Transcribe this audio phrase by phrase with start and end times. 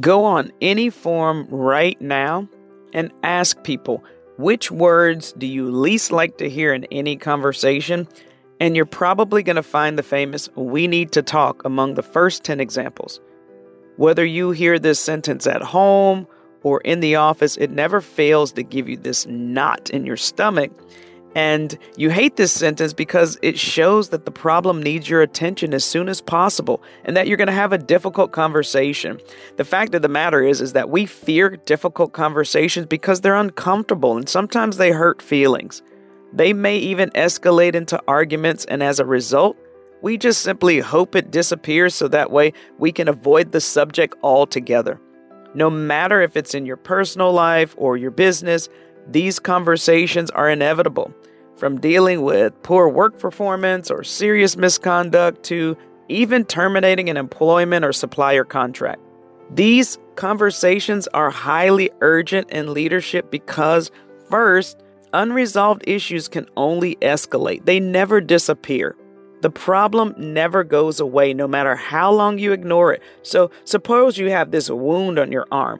[0.00, 2.48] Go on any forum right now
[2.94, 4.02] and ask people
[4.38, 8.08] which words do you least like to hear in any conversation?
[8.58, 12.42] And you're probably going to find the famous we need to talk among the first
[12.42, 13.20] 10 examples.
[13.96, 16.26] Whether you hear this sentence at home
[16.62, 20.72] or in the office, it never fails to give you this knot in your stomach
[21.34, 25.84] and you hate this sentence because it shows that the problem needs your attention as
[25.84, 29.18] soon as possible and that you're going to have a difficult conversation.
[29.56, 34.16] The fact of the matter is is that we fear difficult conversations because they're uncomfortable
[34.16, 35.82] and sometimes they hurt feelings.
[36.34, 39.56] They may even escalate into arguments and as a result,
[40.02, 45.00] we just simply hope it disappears so that way we can avoid the subject altogether.
[45.54, 48.68] No matter if it's in your personal life or your business,
[49.08, 51.12] these conversations are inevitable,
[51.62, 55.76] from dealing with poor work performance or serious misconduct to
[56.08, 59.00] even terminating an employment or supplier contract.
[59.48, 63.92] These conversations are highly urgent in leadership because,
[64.28, 64.82] first,
[65.12, 68.96] unresolved issues can only escalate, they never disappear.
[69.42, 73.04] The problem never goes away no matter how long you ignore it.
[73.22, 75.78] So, suppose you have this wound on your arm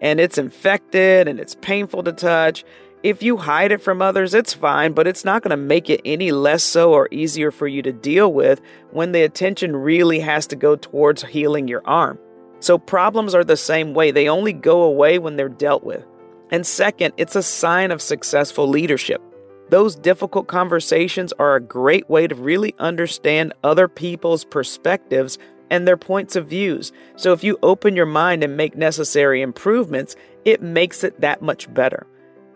[0.00, 2.64] and it's infected and it's painful to touch.
[3.04, 6.00] If you hide it from others, it's fine, but it's not going to make it
[6.06, 10.46] any less so or easier for you to deal with when the attention really has
[10.46, 12.18] to go towards healing your arm.
[12.60, 16.02] So, problems are the same way, they only go away when they're dealt with.
[16.50, 19.20] And second, it's a sign of successful leadership.
[19.68, 25.36] Those difficult conversations are a great way to really understand other people's perspectives
[25.70, 26.90] and their points of views.
[27.16, 30.16] So if you open your mind and make necessary improvements,
[30.46, 32.06] it makes it that much better.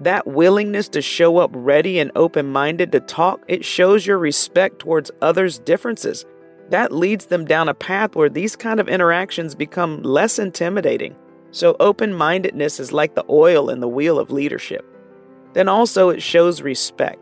[0.00, 4.78] That willingness to show up ready and open minded to talk, it shows your respect
[4.78, 6.24] towards others' differences.
[6.70, 11.16] That leads them down a path where these kind of interactions become less intimidating.
[11.50, 14.84] So, open mindedness is like the oil in the wheel of leadership.
[15.54, 17.18] Then also, it shows respect.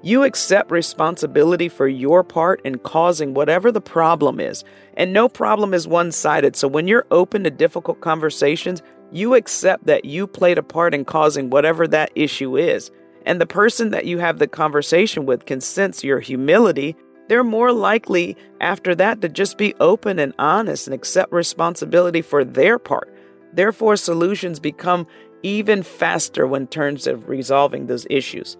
[0.00, 4.64] You accept responsibility for your part in causing whatever the problem is.
[4.96, 6.54] And no problem is one sided.
[6.54, 8.80] So when you're open to difficult conversations,
[9.10, 12.90] you accept that you played a part in causing whatever that issue is.
[13.24, 16.96] And the person that you have the conversation with can sense your humility.
[17.28, 22.44] They're more likely after that to just be open and honest and accept responsibility for
[22.44, 23.14] their part.
[23.52, 25.06] Therefore, solutions become
[25.42, 28.56] even faster when terms of resolving those issues.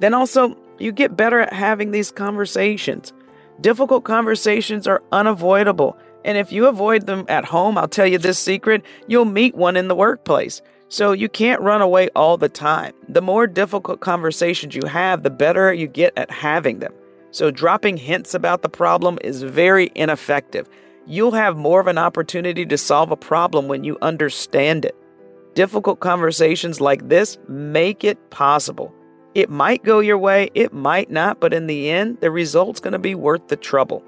[0.00, 3.12] Then also, you get better at having these conversations.
[3.60, 5.96] Difficult conversations are unavoidable.
[6.24, 9.76] And if you avoid them at home, I'll tell you this secret you'll meet one
[9.76, 10.62] in the workplace.
[10.88, 12.94] So you can't run away all the time.
[13.08, 16.92] The more difficult conversations you have, the better you get at having them.
[17.30, 20.68] So dropping hints about the problem is very ineffective.
[21.06, 24.96] You'll have more of an opportunity to solve a problem when you understand it.
[25.54, 28.92] Difficult conversations like this make it possible.
[29.34, 32.92] It might go your way, it might not, but in the end, the result's going
[32.92, 34.02] to be worth the trouble.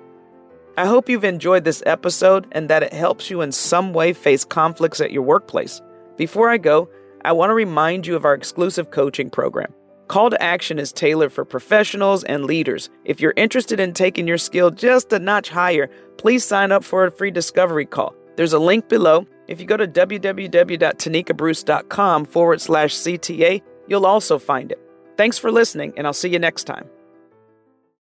[0.76, 4.44] I hope you've enjoyed this episode and that it helps you in some way face
[4.44, 5.80] conflicts at your workplace.
[6.16, 6.88] Before I go,
[7.24, 9.74] I want to remind you of our exclusive coaching program.
[10.08, 12.88] Call to Action is tailored for professionals and leaders.
[13.04, 17.04] If you're interested in taking your skill just a notch higher, please sign up for
[17.04, 18.14] a free discovery call.
[18.36, 19.26] There's a link below.
[19.48, 24.78] If you go to www.tonikabruce.com forward slash CTA, you'll also find it.
[25.16, 26.88] Thanks for listening, and I'll see you next time.